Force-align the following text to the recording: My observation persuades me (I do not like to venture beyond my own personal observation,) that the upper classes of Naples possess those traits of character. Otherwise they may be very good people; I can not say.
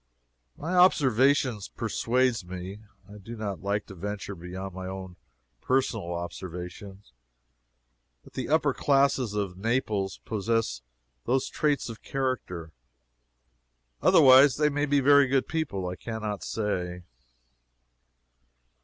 My 0.57 0.73
observation 0.75 1.59
persuades 1.77 2.43
me 2.43 2.79
(I 3.07 3.19
do 3.19 3.35
not 3.35 3.61
like 3.61 3.85
to 3.85 3.93
venture 3.93 4.33
beyond 4.33 4.73
my 4.73 4.87
own 4.87 5.15
personal 5.61 6.11
observation,) 6.15 7.03
that 8.23 8.33
the 8.33 8.49
upper 8.49 8.73
classes 8.73 9.35
of 9.35 9.59
Naples 9.59 10.17
possess 10.25 10.81
those 11.25 11.49
traits 11.49 11.87
of 11.87 12.01
character. 12.01 12.71
Otherwise 14.01 14.55
they 14.57 14.69
may 14.69 14.87
be 14.87 15.01
very 15.01 15.27
good 15.27 15.47
people; 15.47 15.87
I 15.87 15.97
can 15.97 16.23
not 16.23 16.41
say. 16.41 17.03